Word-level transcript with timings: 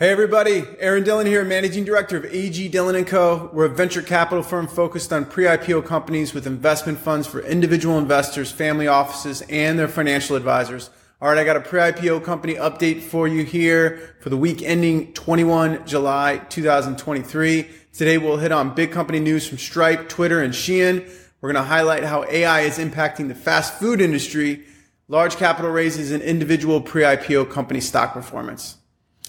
Hey 0.00 0.10
everybody, 0.10 0.64
Aaron 0.78 1.02
Dillon 1.02 1.26
here, 1.26 1.44
Managing 1.44 1.84
Director 1.84 2.16
of 2.18 2.24
AG 2.26 2.68
Dillon 2.68 3.04
& 3.04 3.06
Co. 3.06 3.50
We're 3.52 3.64
a 3.64 3.68
venture 3.68 4.00
capital 4.00 4.44
firm 4.44 4.68
focused 4.68 5.12
on 5.12 5.24
pre-IPO 5.24 5.86
companies 5.86 6.32
with 6.32 6.46
investment 6.46 7.00
funds 7.00 7.26
for 7.26 7.40
individual 7.40 7.98
investors, 7.98 8.52
family 8.52 8.86
offices, 8.86 9.42
and 9.48 9.76
their 9.76 9.88
financial 9.88 10.36
advisors. 10.36 10.90
All 11.20 11.28
right, 11.28 11.38
I 11.38 11.42
got 11.42 11.56
a 11.56 11.60
pre-IPO 11.60 12.22
company 12.22 12.54
update 12.54 13.02
for 13.02 13.26
you 13.26 13.44
here 13.44 14.14
for 14.20 14.30
the 14.30 14.36
week 14.36 14.62
ending 14.62 15.12
21 15.14 15.84
July 15.84 16.42
2023. 16.48 17.68
Today 17.92 18.18
we'll 18.18 18.36
hit 18.36 18.52
on 18.52 18.76
big 18.76 18.92
company 18.92 19.18
news 19.18 19.48
from 19.48 19.58
Stripe, 19.58 20.08
Twitter, 20.08 20.40
and 20.40 20.54
Shein. 20.54 21.10
We're 21.40 21.52
going 21.52 21.64
to 21.64 21.68
highlight 21.68 22.04
how 22.04 22.22
AI 22.30 22.60
is 22.60 22.78
impacting 22.78 23.26
the 23.26 23.34
fast 23.34 23.80
food 23.80 24.00
industry, 24.00 24.62
large 25.08 25.34
capital 25.34 25.72
raises, 25.72 26.12
and 26.12 26.22
individual 26.22 26.80
pre-IPO 26.80 27.50
company 27.50 27.80
stock 27.80 28.12
performance. 28.12 28.77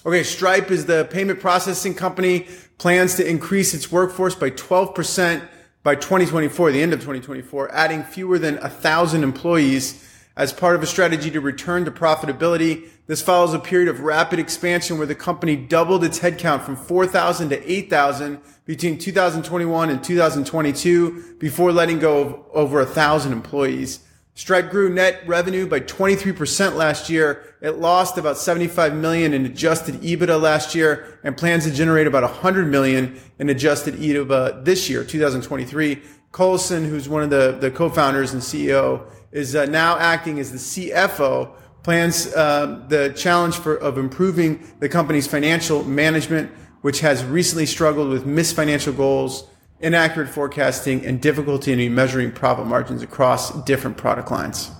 Okay, 0.06 0.24
Stripe 0.24 0.72
is 0.72 0.86
the 0.86 1.10
payment 1.12 1.42
processing 1.42 1.94
company, 1.94 2.48
plans 2.78 3.16
to 3.16 3.30
increase 3.30 3.74
its 3.74 3.92
workforce 3.92 4.34
by 4.34 4.50
12% 4.50 5.46
by 5.84 5.96
2024, 5.96 6.71
the 6.71 6.82
end 6.82 6.94
of 6.94 7.00
2024, 7.00 7.70
adding 7.74 8.04
fewer 8.04 8.40
than 8.40 8.57
a 8.60 8.70
thousand 8.70 9.24
employees 9.24 10.06
as 10.38 10.54
part 10.54 10.78
of 10.78 10.84
a 10.84 10.86
strategy 10.86 11.30
to 11.30 11.42
return 11.42 11.84
to 11.84 11.92
profitability. 11.92 12.88
This 13.07 13.21
follows 13.21 13.54
a 13.54 13.60
period 13.60 13.90
of 13.90 14.00
rapid 14.00 14.40
expansion 14.40 14.98
where 14.98 15.07
the 15.07 15.16
company 15.16 15.57
doubled 15.57 16.06
its 16.06 16.20
headcount 16.20 16.64
from 16.64 16.78
4,000 16.78 17.50
to 17.50 17.70
8,000 17.70 18.40
between 18.64 18.98
2021 18.98 19.90
and 19.90 20.02
2022 20.02 21.36
before 21.40 21.74
letting 21.74 22.00
go 22.00 22.21
of 22.21 22.46
over 22.54 22.79
a 22.79 22.86
thousand 22.86 23.34
employees. 23.34 24.00
Stripe 24.39 24.70
grew 24.70 24.89
net 24.89 25.21
revenue 25.28 25.68
by 25.68 25.82
23% 25.82 26.75
last 26.75 27.10
year. 27.10 27.43
It 27.60 27.71
lost 27.71 28.18
about 28.18 28.38
75 28.38 28.96
million 28.96 29.34
in 29.34 29.46
adjusted 29.46 29.96
EBITDA 29.96 30.42
last 30.42 30.74
year 30.74 31.20
and 31.25 31.36
plans 31.36 31.65
to 31.65 31.74
generate 31.74 32.08
about 32.08 32.23
100 32.23 32.66
million 32.70 33.20
in 33.38 33.50
adjusted 33.50 33.95
EBITDA 33.95 34.64
this 34.64 34.90
year, 34.90 35.04
2023. 35.04 36.02
Collison, 36.32 36.88
who's 36.88 37.10
one 37.10 37.22
of 37.22 37.30
the, 37.30 37.58
the 37.60 37.70
co-founders 37.70 38.32
and 38.32 38.42
CEO, 38.42 39.12
is 39.34 39.58
uh, 39.58 39.66
now 39.66 39.98
acting 39.98 40.40
as 40.40 40.54
the 40.54 40.58
CFO, 40.58 41.54
plans 41.84 42.34
uh, 42.34 42.86
the 42.88 43.10
challenge 43.17 43.58
for, 43.58 43.76
of 43.76 43.98
improving 43.98 44.66
the 44.80 44.88
company's 44.88 45.28
financial 45.28 45.84
management, 45.84 46.50
which 46.80 47.02
has 47.02 47.26
recently 47.26 47.66
struggled 47.66 48.08
with 48.08 48.26
missed 48.26 48.56
financial 48.56 48.94
goals 48.94 49.50
inaccurate 49.82 50.30
forecasting, 50.30 51.06
and 51.06 51.22
difficulty 51.22 51.72
in 51.74 51.96
measuring 51.96 52.32
profit 52.32 52.66
margins 52.66 53.02
across 53.02 53.52
different 53.64 53.98
product 53.98 54.32
lines. 54.32 54.72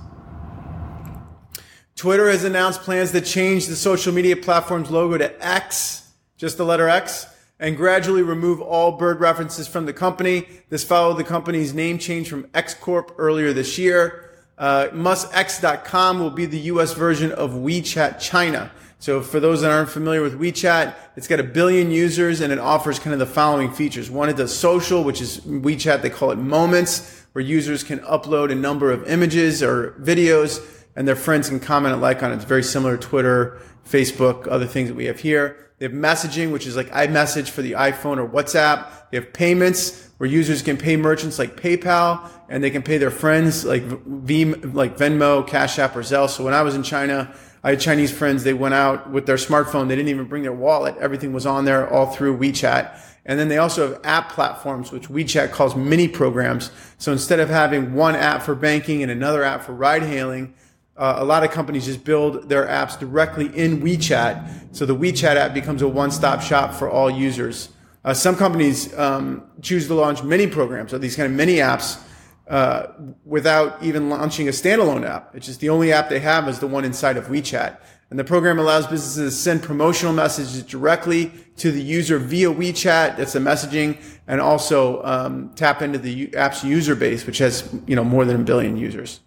Twitter 1.95 2.30
has 2.30 2.44
announced 2.44 2.81
plans 2.81 3.11
to 3.11 3.22
change 3.22 3.67
the 3.67 3.75
social 3.75 4.14
media 4.14 4.38
platform's 4.38 4.89
logo 4.89 5.17
to 5.17 5.45
X, 5.45 6.09
just 6.38 6.58
the 6.58 6.64
letter 6.64 6.88
X, 6.88 7.25
and 7.59 7.75
gradually 7.75 8.22
remove 8.22 8.61
all 8.61 8.94
bird 8.94 9.20
references 9.20 9.67
from 9.67 9.86
the 9.86 9.92
company. 9.92 10.47
This 10.70 10.83
followed 10.83 11.17
the 11.17 11.25
company's 11.25 11.73
name 11.73 11.97
change 11.97 12.30
from 12.30 12.47
X 12.53 12.73
Corp 12.73 13.14
earlier 13.17 13.52
this 13.52 13.77
year. 13.77 14.28
Uh, 14.59 14.89
Musk's 14.91 15.33
X.com 15.33 16.19
will 16.19 16.29
be 16.29 16.45
the 16.45 16.59
US 16.59 16.93
version 16.93 17.31
of 17.31 17.52
WeChat 17.52 18.19
China. 18.19 18.69
So 18.99 19.21
for 19.21 19.39
those 19.39 19.61
that 19.61 19.71
aren't 19.71 19.89
familiar 19.89 20.21
with 20.21 20.38
WeChat, 20.38 20.93
it's 21.15 21.29
got 21.29 21.39
a 21.39 21.43
billion 21.43 21.89
users 21.89 22.41
and 22.41 22.52
it 22.52 22.59
offers 22.59 22.99
kind 22.99 23.13
of 23.13 23.19
the 23.19 23.25
following 23.25 23.71
features. 23.71 24.11
One, 24.11 24.27
it 24.27 24.35
does 24.35 24.55
social, 24.55 25.05
which 25.05 25.21
is 25.21 25.39
WeChat. 25.39 26.02
They 26.02 26.09
call 26.09 26.31
it 26.31 26.35
moments 26.37 27.25
where 27.31 27.43
users 27.43 27.83
can 27.83 27.99
upload 27.99 28.52
a 28.52 28.55
number 28.55 28.91
of 28.91 29.07
images 29.07 29.63
or 29.63 29.91
videos 30.02 30.59
and 30.97 31.07
their 31.07 31.15
friends 31.15 31.47
can 31.47 31.61
comment 31.61 31.93
and 31.93 32.02
like 32.02 32.21
on 32.21 32.33
it. 32.33 32.35
It's 32.35 32.43
very 32.43 32.63
similar 32.63 32.97
to 32.97 33.07
Twitter, 33.07 33.61
Facebook, 33.87 34.52
other 34.52 34.67
things 34.67 34.89
that 34.89 34.95
we 34.95 35.05
have 35.05 35.21
here. 35.21 35.71
They 35.77 35.85
have 35.85 35.93
messaging, 35.93 36.52
which 36.52 36.67
is 36.67 36.75
like 36.75 36.89
iMessage 36.89 37.49
for 37.49 37.61
the 37.61 37.71
iPhone 37.71 38.17
or 38.17 38.27
WhatsApp. 38.27 39.09
They 39.09 39.17
have 39.17 39.31
payments 39.31 40.08
where 40.19 40.29
users 40.29 40.61
can 40.61 40.75
pay 40.75 40.97
merchants 40.97 41.39
like 41.39 41.55
PayPal 41.55 42.29
and 42.49 42.61
they 42.61 42.69
can 42.69 42.83
pay 42.83 42.97
their 42.97 43.09
friends 43.09 43.63
like 43.63 43.83
like 43.83 44.97
Venmo, 44.97 45.47
Cash 45.47 45.80
App, 45.80 45.95
or 45.95 46.02
Zelle. 46.02 46.30
So 46.30 46.43
when 46.43 46.53
I 46.53 46.61
was 46.61 46.75
in 46.75 46.83
China, 46.83 47.33
I 47.63 47.71
had 47.71 47.80
Chinese 47.80 48.11
friends. 48.11 48.43
They 48.43 48.53
went 48.53 48.73
out 48.73 49.09
with 49.09 49.25
their 49.25 49.37
smartphone. 49.37 49.87
They 49.87 49.95
didn't 49.95 50.09
even 50.09 50.25
bring 50.25 50.43
their 50.43 50.52
wallet. 50.52 50.97
Everything 50.99 51.31
was 51.31 51.45
on 51.45 51.63
there 51.63 51.89
all 51.89 52.08
through 52.08 52.37
WeChat. 52.37 52.99
And 53.25 53.39
then 53.39 53.47
they 53.47 53.59
also 53.59 53.87
have 53.87 54.02
app 54.03 54.29
platforms, 54.31 54.91
which 54.91 55.08
WeChat 55.08 55.52
calls 55.52 55.73
mini 55.73 56.09
programs. 56.09 56.69
So 56.97 57.13
instead 57.13 57.39
of 57.39 57.47
having 57.47 57.93
one 57.93 58.15
app 58.15 58.41
for 58.41 58.55
banking 58.55 59.02
and 59.03 59.11
another 59.11 59.43
app 59.43 59.63
for 59.63 59.73
ride 59.73 60.03
hailing, 60.03 60.53
uh, 60.97 61.15
a 61.19 61.23
lot 61.23 61.45
of 61.45 61.52
companies 61.52 61.85
just 61.85 62.03
build 62.03 62.49
their 62.49 62.67
apps 62.67 62.99
directly 62.99 63.45
in 63.58 63.81
WeChat. 63.81 64.75
So 64.75 64.85
the 64.85 64.95
WeChat 64.95 65.37
app 65.37 65.53
becomes 65.53 65.81
a 65.81 65.87
one-stop 65.87 66.41
shop 66.41 66.73
for 66.73 66.89
all 66.89 67.09
users. 67.09 67.69
Uh, 68.04 68.14
some 68.14 68.36
companies 68.36 68.98
um, 68.98 69.43
choose 69.61 69.87
to 69.87 69.93
launch 69.93 70.23
mini 70.23 70.48
programs 70.48 70.93
or 70.93 70.99
these 70.99 71.15
kind 71.15 71.32
of 71.32 71.36
mini 71.36 71.55
apps 71.55 72.02
uh, 72.48 72.87
without 73.26 73.82
even 73.83 74.10
launching 74.10 74.48
a 74.48 74.52
standalone 74.52 75.08
app. 75.08 75.36
It's 75.36 75.45
just 75.45 75.60
the 75.60 75.70
only 75.70 75.92
app 75.92 76.09
they 76.09 76.20
have 76.20 76.48
is 76.48 76.59
the 76.59 76.67
one 76.67 76.86
inside 76.86 77.17
of 77.17 77.26
WeChat. 77.26 77.77
And 78.09 78.17
the 78.17 78.23
program 78.23 78.58
allows 78.58 78.88
businesses 78.88 79.36
to 79.36 79.39
send 79.39 79.61
promotional 79.61 80.14
messages 80.14 80.64
directly 80.64 81.32
to 81.58 81.71
the 81.71 81.82
user 81.82 82.17
via 82.17 82.48
WeChat. 82.48 83.17
That's 83.17 83.33
the 83.33 83.39
messaging, 83.39 84.02
and 84.27 84.42
also 84.42 85.04
um, 85.04 85.52
tap 85.55 85.83
into 85.83 85.99
the 85.99 86.36
app's 86.36 86.64
user 86.64 86.95
base, 86.95 87.27
which 87.27 87.38
has 87.38 87.71
you 87.86 87.95
know 87.95 88.04
more 88.04 88.26
than 88.26 88.42
a 88.42 88.43
billion 88.43 88.77
users. 88.77 89.20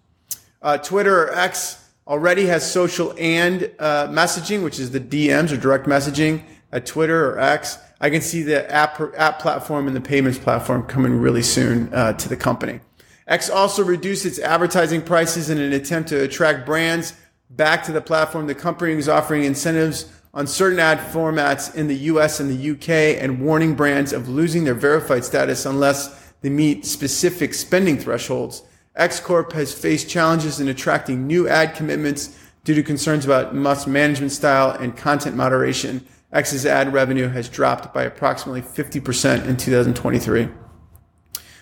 Uh, 0.60 0.78
Twitter 0.78 1.24
or 1.24 1.32
X 1.32 1.90
already 2.08 2.46
has 2.46 2.68
social 2.68 3.14
and 3.18 3.70
uh, 3.78 4.08
messaging, 4.08 4.64
which 4.64 4.80
is 4.80 4.90
the 4.90 4.98
DMs 4.98 5.52
or 5.52 5.56
direct 5.56 5.86
messaging 5.86 6.42
at 6.72 6.86
Twitter 6.86 7.30
or 7.30 7.38
X. 7.38 7.78
I 8.00 8.10
can 8.10 8.22
see 8.22 8.42
the 8.42 8.70
app 8.70 9.00
app 9.16 9.38
platform 9.38 9.86
and 9.86 9.94
the 9.94 10.00
payments 10.00 10.38
platform 10.38 10.84
coming 10.84 11.20
really 11.20 11.42
soon 11.42 11.92
uh, 11.94 12.14
to 12.14 12.28
the 12.28 12.36
company. 12.36 12.80
X 13.28 13.48
also 13.48 13.84
reduced 13.84 14.26
its 14.26 14.38
advertising 14.38 15.02
prices 15.02 15.50
in 15.50 15.58
an 15.58 15.72
attempt 15.72 16.08
to 16.08 16.22
attract 16.22 16.66
brands 16.66 17.14
back 17.50 17.84
to 17.84 17.92
the 17.92 18.00
platform. 18.00 18.46
The 18.46 18.54
company 18.54 18.94
is 18.94 19.08
offering 19.08 19.44
incentives 19.44 20.10
on 20.34 20.46
certain 20.46 20.78
ad 20.78 20.98
formats 20.98 21.74
in 21.74 21.86
the 21.86 21.94
US 21.94 22.40
and 22.40 22.50
the 22.50 22.70
UK 22.72 23.22
and 23.22 23.40
warning 23.40 23.74
brands 23.74 24.12
of 24.12 24.28
losing 24.28 24.64
their 24.64 24.74
verified 24.74 25.24
status 25.24 25.66
unless 25.66 26.32
they 26.40 26.50
meet 26.50 26.86
specific 26.86 27.54
spending 27.54 27.98
thresholds. 27.98 28.62
X 28.96 29.20
Corp 29.20 29.52
has 29.52 29.72
faced 29.72 30.08
challenges 30.08 30.60
in 30.60 30.68
attracting 30.68 31.26
new 31.26 31.48
ad 31.48 31.74
commitments 31.74 32.38
due 32.64 32.74
to 32.74 32.82
concerns 32.82 33.24
about 33.24 33.54
Musk's 33.54 33.86
management 33.86 34.32
style 34.32 34.70
and 34.70 34.96
content 34.96 35.36
moderation. 35.36 36.06
X's 36.32 36.64
ad 36.64 36.92
revenue 36.92 37.28
has 37.28 37.48
dropped 37.48 37.92
by 37.92 38.04
approximately 38.04 38.62
50% 38.62 39.46
in 39.46 39.56
2023. 39.56 40.48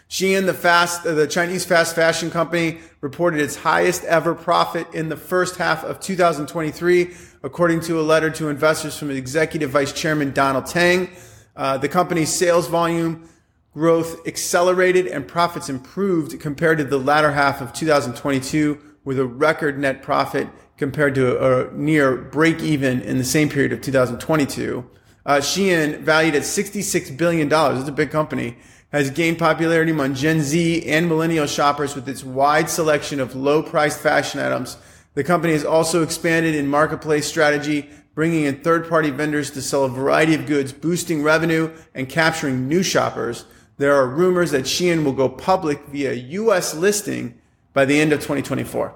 Shein, 0.09 0.47
the 0.47 0.55
fast, 0.55 1.05
the 1.05 1.27
Chinese 1.27 1.65
fast 1.65 1.95
fashion 1.95 2.31
company, 2.31 2.79
reported 3.01 3.41
its 3.41 3.57
highest 3.57 4.03
ever 4.05 4.35
profit 4.35 4.93
in 4.93 5.09
the 5.09 5.17
first 5.17 5.57
half 5.57 5.85
of 5.85 6.01
2023, 6.01 7.15
according 7.45 7.81
to 7.81 8.01
a 8.01 8.03
letter 8.03 8.29
to 8.31 8.49
investors 8.49 8.99
from 8.99 9.11
Executive 9.11 9.71
Vice 9.71 9.93
Chairman 9.93 10.33
Donald 10.33 10.67
Tang. 10.67 11.11
Uh, 11.57 11.79
the 11.79 11.89
company's 11.89 12.33
sales 12.33 12.67
volume 12.67 13.29
growth 13.73 14.27
accelerated 14.27 15.07
and 15.07 15.29
profits 15.29 15.69
improved 15.69 16.41
compared 16.41 16.79
to 16.79 16.85
the 16.85 16.99
latter 16.99 17.31
half 17.31 17.61
of 17.61 17.73
2022, 17.73 18.90
with 19.05 19.19
a 19.19 19.27
record 19.27 19.79
net 19.79 20.03
profit 20.03 20.49
compared 20.77 21.15
to 21.15 21.69
a, 21.69 21.73
near 21.73 22.17
break 22.17 22.61
even 22.61 23.01
in 23.03 23.19
the 23.19 23.25
same 23.25 23.49
period 23.49 23.73
of 23.73 23.81
2022. 23.81 24.89
Uh, 25.27 25.37
Shein, 25.37 26.01
valued 26.01 26.35
at 26.35 26.43
$66 26.43 27.17
billion, 27.17 27.49
it's 27.79 27.89
a 27.89 27.93
big 27.93 28.11
company, 28.11 28.57
has 28.91 29.11
gained 29.11 29.39
popularity 29.39 29.93
among 29.93 30.15
Gen 30.15 30.41
Z 30.41 30.89
and 30.89 31.09
millennial 31.09 31.47
shoppers 31.47 31.95
with 31.95 32.09
its 32.09 32.25
wide 32.25 32.69
selection 32.69 33.21
of 33.21 33.37
low 33.37 33.63
priced 33.63 34.01
fashion 34.01 34.41
items. 34.41 34.77
The 35.15 35.25
company 35.25 35.53
has 35.53 35.65
also 35.65 36.03
expanded 36.03 36.55
in 36.55 36.67
marketplace 36.67 37.27
strategy, 37.27 37.91
bringing 38.15 38.45
in 38.45 38.61
third 38.61 38.89
party 38.89 39.11
vendors 39.11 39.51
to 39.53 39.63
sell 39.63 39.85
a 39.85 39.89
variety 39.89 40.35
of 40.35 40.47
goods, 40.47 40.73
boosting 40.73 41.23
revenue 41.23 41.71
and 41.95 42.09
capturing 42.09 42.67
new 42.67 42.83
shoppers. 42.83 43.45
There 43.77 43.95
are 43.95 44.09
rumors 44.09 44.51
that 44.51 44.65
Shein 44.65 45.05
will 45.05 45.13
go 45.13 45.29
public 45.29 45.87
via 45.87 46.13
US 46.13 46.75
listing 46.75 47.40
by 47.73 47.85
the 47.85 48.01
end 48.01 48.13
of 48.13 48.21
2024. 48.21 48.95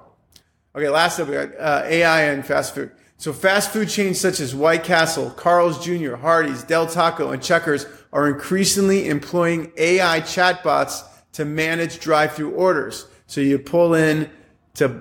Okay, 0.76 0.88
last 0.88 1.20
up, 1.20 1.28
we 1.28 1.34
got 1.34 1.50
uh, 1.58 1.82
AI 1.84 2.22
and 2.22 2.44
fast 2.44 2.74
food. 2.74 2.90
So 3.16 3.32
fast 3.32 3.70
food 3.70 3.88
chains 3.88 4.20
such 4.20 4.40
as 4.40 4.54
White 4.54 4.82
Castle, 4.82 5.30
Carl's 5.30 5.84
Jr., 5.84 6.16
Hardee's, 6.16 6.64
Del 6.64 6.86
Taco, 6.86 7.30
and 7.30 7.42
Checkers 7.42 7.86
are 8.12 8.28
increasingly 8.28 9.08
employing 9.08 9.72
AI 9.76 10.20
chatbots 10.20 11.04
to 11.32 11.44
manage 11.44 12.00
drive-through 12.00 12.52
orders. 12.52 13.06
So 13.26 13.40
you 13.40 13.58
pull 13.58 13.94
in 13.94 14.30
to 14.74 15.00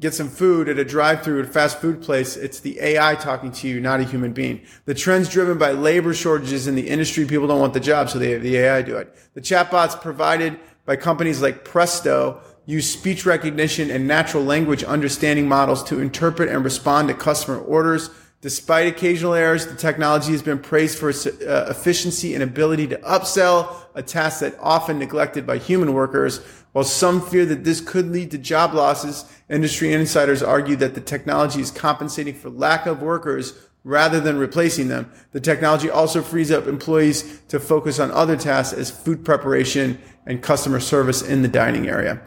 get 0.00 0.14
some 0.14 0.28
food 0.28 0.68
at 0.68 0.78
a 0.78 0.84
drive-through 0.84 1.40
at 1.40 1.48
a 1.48 1.52
fast 1.52 1.78
food 1.78 2.02
place, 2.02 2.36
it's 2.36 2.60
the 2.60 2.80
AI 2.80 3.14
talking 3.16 3.52
to 3.52 3.68
you, 3.68 3.80
not 3.80 4.00
a 4.00 4.02
human 4.02 4.32
being. 4.32 4.62
The 4.86 4.94
trend's 4.94 5.28
driven 5.28 5.58
by 5.58 5.72
labor 5.72 6.14
shortages 6.14 6.66
in 6.66 6.74
the 6.74 6.88
industry. 6.88 7.26
People 7.26 7.46
don't 7.46 7.60
want 7.60 7.74
the 7.74 7.80
job, 7.80 8.08
so 8.08 8.18
they 8.18 8.30
have 8.30 8.42
the 8.42 8.56
AI 8.56 8.82
do 8.82 8.96
it. 8.96 9.14
The 9.34 9.42
chatbots 9.42 10.00
provided 10.00 10.58
by 10.90 10.96
companies 10.96 11.40
like 11.40 11.64
Presto 11.64 12.40
use 12.66 12.92
speech 12.92 13.24
recognition 13.24 13.92
and 13.92 14.08
natural 14.08 14.42
language 14.42 14.82
understanding 14.82 15.46
models 15.46 15.84
to 15.84 16.00
interpret 16.00 16.48
and 16.48 16.64
respond 16.64 17.06
to 17.06 17.14
customer 17.14 17.60
orders. 17.60 18.10
Despite 18.40 18.88
occasional 18.88 19.34
errors, 19.34 19.68
the 19.68 19.76
technology 19.76 20.32
has 20.32 20.42
been 20.42 20.58
praised 20.58 20.98
for 20.98 21.10
its 21.10 21.26
uh, 21.26 21.68
efficiency 21.70 22.34
and 22.34 22.42
ability 22.42 22.88
to 22.88 22.96
upsell, 23.02 23.72
a 23.94 24.02
task 24.02 24.40
that 24.40 24.56
often 24.58 24.98
neglected 24.98 25.46
by 25.46 25.58
human 25.58 25.92
workers. 25.92 26.40
While 26.72 26.82
some 26.82 27.20
fear 27.20 27.46
that 27.46 27.62
this 27.62 27.80
could 27.80 28.10
lead 28.10 28.32
to 28.32 28.38
job 28.38 28.74
losses, 28.74 29.26
industry 29.48 29.92
insiders 29.92 30.42
argue 30.42 30.74
that 30.74 30.96
the 30.96 31.00
technology 31.00 31.60
is 31.60 31.70
compensating 31.70 32.34
for 32.34 32.50
lack 32.50 32.86
of 32.86 33.00
workers 33.00 33.54
rather 33.84 34.20
than 34.20 34.38
replacing 34.38 34.88
them. 34.88 35.10
The 35.32 35.40
technology 35.40 35.88
also 35.90 36.22
frees 36.22 36.50
up 36.50 36.66
employees 36.66 37.40
to 37.48 37.58
focus 37.58 37.98
on 37.98 38.10
other 38.10 38.36
tasks 38.36 38.76
as 38.76 38.90
food 38.90 39.24
preparation 39.24 40.00
and 40.26 40.42
customer 40.42 40.80
service 40.80 41.22
in 41.22 41.42
the 41.42 41.48
dining 41.48 41.88
area. 41.88 42.20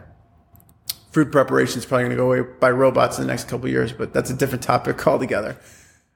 Food 1.12 1.30
preparation 1.30 1.78
is 1.78 1.86
probably 1.86 2.04
going 2.04 2.10
to 2.10 2.16
go 2.16 2.32
away 2.32 2.48
by 2.58 2.70
robots 2.70 3.18
in 3.18 3.26
the 3.26 3.32
next 3.32 3.46
couple 3.46 3.68
years, 3.68 3.92
but 3.92 4.12
that's 4.12 4.30
a 4.30 4.34
different 4.34 4.64
topic 4.64 5.06
altogether. 5.06 5.56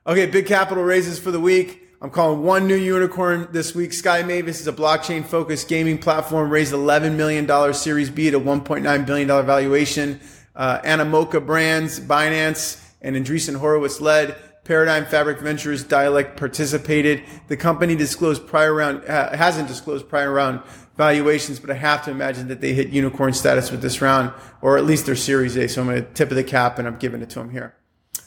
Okay, 0.06 0.26
big 0.26 0.46
capital 0.46 0.82
raises 0.82 1.18
for 1.18 1.30
the 1.30 1.40
week. 1.40 1.82
I'm 2.00 2.10
calling 2.10 2.42
one 2.42 2.66
new 2.66 2.76
unicorn 2.76 3.48
this 3.50 3.74
week. 3.74 3.92
Sky 3.92 4.22
Mavis 4.22 4.60
is 4.60 4.68
a 4.68 4.72
blockchain 4.72 5.24
focused 5.24 5.68
gaming 5.68 5.98
platform, 5.98 6.48
raised 6.48 6.72
$11 6.72 7.16
million 7.16 7.74
Series 7.74 8.08
B 8.08 8.28
at 8.28 8.34
a 8.34 8.40
$1.9 8.40 9.06
billion 9.06 9.28
valuation. 9.28 10.20
Uh, 10.54 10.80
Animoca 10.80 11.44
Brands, 11.44 12.00
Binance, 12.00 12.82
and 13.02 13.16
Andreessen 13.16 13.56
Horowitz 13.56 14.00
led. 14.00 14.36
Paradigm 14.68 15.06
Fabric 15.06 15.40
Ventures 15.40 15.82
Dialect 15.82 16.36
participated. 16.36 17.22
The 17.46 17.56
company 17.56 17.96
disclosed 17.96 18.46
prior 18.46 18.74
round, 18.74 19.02
uh, 19.06 19.34
hasn't 19.34 19.66
disclosed 19.66 20.10
prior 20.10 20.30
round 20.30 20.60
valuations, 20.94 21.58
but 21.58 21.70
I 21.70 21.74
have 21.74 22.04
to 22.04 22.10
imagine 22.10 22.48
that 22.48 22.60
they 22.60 22.74
hit 22.74 22.90
unicorn 22.90 23.32
status 23.32 23.70
with 23.70 23.80
this 23.80 24.02
round, 24.02 24.30
or 24.60 24.76
at 24.76 24.84
least 24.84 25.06
their 25.06 25.16
Series 25.16 25.56
A. 25.56 25.70
So 25.70 25.80
I'm 25.80 25.86
going 25.86 26.04
to 26.04 26.12
tip 26.12 26.30
of 26.30 26.36
the 26.36 26.44
cap 26.44 26.78
and 26.78 26.86
I'm 26.86 26.98
giving 26.98 27.22
it 27.22 27.30
to 27.30 27.38
them 27.38 27.48
here. 27.48 27.76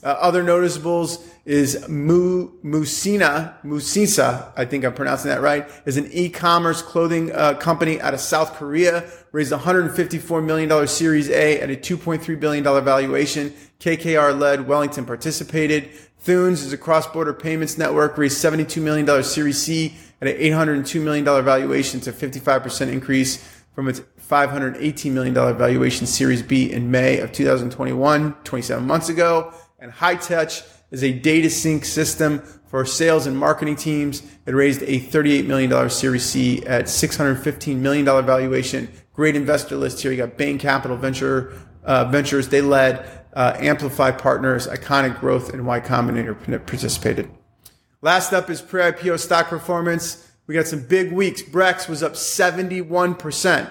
Uh, 0.04 0.18
other 0.20 0.42
notables 0.42 1.30
is 1.46 1.88
Mu, 1.88 2.50
Musina, 2.64 3.62
Musisa, 3.64 4.52
I 4.58 4.66
think 4.66 4.84
I'm 4.84 4.96
pronouncing 4.96 5.30
that 5.30 5.42
right, 5.42 5.70
is 5.86 5.98
an 5.98 6.10
e-commerce 6.12 6.82
clothing 6.82 7.32
uh, 7.34 7.54
company 7.54 8.02
out 8.02 8.16
of 8.16 8.20
South 8.20 8.56
Korea, 8.56 9.08
raised 9.32 9.52
$154 9.52 10.44
million 10.44 10.88
Series 10.88 11.30
A 11.30 11.62
at 11.62 11.70
a 11.70 11.76
$2.3 11.76 12.40
billion 12.40 12.64
valuation. 12.64 13.54
KKR 13.80 14.40
led, 14.40 14.68
Wellington 14.68 15.06
participated. 15.06 15.90
Thunes 16.23 16.63
is 16.63 16.71
a 16.71 16.77
cross-border 16.77 17.33
payments 17.33 17.77
network, 17.77 18.18
raised 18.18 18.44
$72 18.44 18.81
million 18.81 19.23
Series 19.23 19.62
C 19.62 19.95
at 20.21 20.27
an 20.27 20.38
$802 20.38 21.01
million 21.01 21.25
valuation. 21.25 21.97
It's 21.97 22.07
a 22.07 22.13
55% 22.13 22.91
increase 22.91 23.38
from 23.73 23.88
its 23.88 24.01
$518 24.29 25.12
million 25.12 25.33
valuation 25.33 26.06
Series 26.06 26.44
B 26.44 26.71
in 26.71 26.91
May 26.91 27.19
of 27.19 27.31
2021, 27.31 28.35
27 28.44 28.85
months 28.85 29.09
ago. 29.09 29.51
And 29.79 29.91
Hightouch 29.91 30.63
is 30.91 31.03
a 31.03 31.12
data 31.12 31.50
sync 31.50 31.85
system 31.85 32.39
for 32.68 32.85
sales 32.85 33.25
and 33.25 33.35
marketing 33.35 33.75
teams. 33.75 34.21
It 34.45 34.53
raised 34.53 34.83
a 34.83 35.00
$38 35.00 35.47
million 35.47 35.89
Series 35.89 36.23
C 36.23 36.63
at 36.65 36.85
$615 36.85 37.77
million 37.77 38.06
valuation. 38.06 38.89
Great 39.13 39.35
investor 39.35 39.75
list 39.75 40.01
here. 40.01 40.12
You 40.12 40.18
got 40.18 40.38
Bain 40.38 40.59
Capital 40.59 40.97
Venture 40.97 41.53
uh, 41.83 42.06
Ventures. 42.06 42.47
They 42.47 42.62
led 42.62 43.20
uh, 43.33 43.56
Amplify 43.60 44.12
Partners, 44.12 44.68
Iconic 44.68 45.19
Growth, 45.19 45.54
and 45.54 45.66
Y 45.66 45.80
Combinator 45.80 46.38
participated. 46.66 47.30
Last 48.01 48.33
up 48.33 48.50
is 48.50 48.62
pre-IPO 48.62 49.19
stock 49.19 49.48
performance. 49.48 50.28
We 50.48 50.56
got 50.56 50.68
some 50.68 50.86
big 50.86 51.12
weeks. 51.12 51.42
Brex 51.42 51.88
was 51.88 52.04
up 52.04 52.13
71%. 52.13 53.69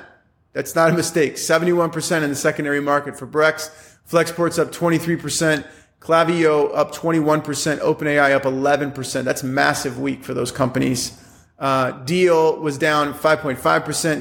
That's 0.52 0.74
not 0.74 0.90
a 0.90 0.94
mistake. 0.94 1.34
71% 1.34 2.22
in 2.22 2.30
the 2.30 2.36
secondary 2.36 2.80
market 2.80 3.18
for 3.18 3.26
Brex. 3.26 3.70
Flexport's 4.08 4.58
up 4.58 4.72
23%. 4.72 5.66
Klaviyo 6.00 6.70
up 6.76 6.94
21%. 6.94 7.42
OpenAI 7.80 8.32
up 8.32 8.42
11%. 8.42 9.24
That's 9.24 9.42
a 9.42 9.46
massive 9.46 9.98
week 9.98 10.24
for 10.24 10.32
those 10.34 10.50
companies. 10.50 11.22
Uh, 11.60 11.90
Deel 12.04 12.58
was 12.58 12.78
down 12.78 13.12
5.5%. 13.12 13.58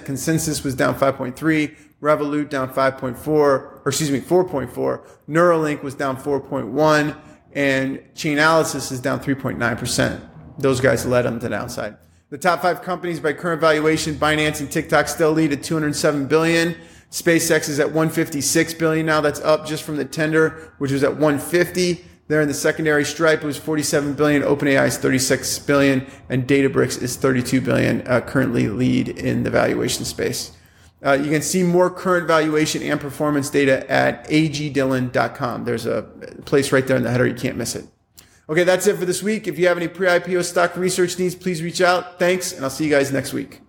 ConsenSys 0.02 0.64
was 0.64 0.76
down 0.76 0.94
5.3. 0.94 1.76
Revolut 2.02 2.50
down 2.50 2.72
5.4, 2.72 3.28
or 3.28 3.82
excuse 3.86 4.12
me, 4.12 4.22
4.4. 4.22 5.06
Neuralink 5.28 5.82
was 5.84 5.96
down 5.96 6.16
4.1, 6.16 7.18
and 7.54 7.98
Chainalysis 8.14 8.92
is 8.92 9.00
down 9.02 9.20
3.9%. 9.20 10.22
Those 10.60 10.80
guys 10.80 11.06
led 11.06 11.24
them 11.24 11.40
to 11.40 11.48
the 11.48 11.50
downside. 11.50 11.98
The 12.30 12.38
top 12.38 12.62
five 12.62 12.84
companies 12.84 13.20
by 13.20 13.34
current 13.34 13.60
valuation, 13.60 14.16
Binance 14.16 14.60
and 14.60 14.72
TikTok 14.72 15.08
still 15.08 15.32
lead 15.32 15.52
at 15.52 15.64
207 15.64 16.28
billion. 16.28 16.76
SpaceX 17.12 17.68
is 17.68 17.80
at 17.80 17.88
156 17.88 18.76
billion 18.76 19.06
now. 19.06 19.20
That's 19.20 19.40
up 19.42 19.66
just 19.66 19.84
from 19.84 19.98
the 19.98 20.06
tender, 20.06 20.74
which 20.78 20.92
was 20.92 21.04
at 21.04 21.12
150. 21.12 22.06
There 22.30 22.42
in 22.42 22.48
the 22.48 22.54
secondary 22.54 23.06
stripe, 23.06 23.44
was 23.44 23.58
47 23.58 24.14
billion. 24.14 24.44
OpenAI 24.44 24.86
is 24.88 24.98
36 24.98 25.60
billion, 25.60 26.06
and 26.30 26.48
Databricks 26.48 27.02
is 27.02 27.16
32 27.16 27.60
billion. 27.60 28.08
Uh, 28.08 28.22
currently 28.22 28.68
lead 28.68 29.10
in 29.10 29.42
the 29.42 29.50
valuation 29.50 30.06
space. 30.06 30.52
Uh, 31.04 31.14
you 31.14 31.32
can 31.32 31.42
see 31.42 31.64
more 31.64 31.90
current 31.90 32.28
valuation 32.28 32.84
and 32.84 33.02
performance 33.02 33.50
data 33.50 33.90
at 33.90 34.30
agdillon.com. 34.30 35.66
There's 35.66 35.88
a 35.88 36.04
place 36.46 36.72
right 36.72 36.86
there 36.86 36.98
in 36.98 37.04
the 37.04 37.10
header. 37.10 37.26
You 37.26 37.34
can't 37.34 37.58
miss 37.58 37.76
it. 37.76 37.86
Okay, 38.48 38.64
that's 38.64 38.86
it 38.86 38.98
for 38.98 39.06
this 39.06 39.24
week. 39.24 39.48
If 39.48 39.58
you 39.58 39.68
have 39.68 39.78
any 39.78 39.88
pre-IPO 39.88 40.44
stock 40.44 40.78
research 40.78 41.18
needs, 41.18 41.34
please 41.34 41.64
reach 41.64 41.82
out. 41.82 42.20
Thanks, 42.20 42.52
and 42.52 42.64
I'll 42.64 42.70
see 42.70 42.84
you 42.84 42.92
guys 42.92 43.12
next 43.12 43.34
week. 43.34 43.62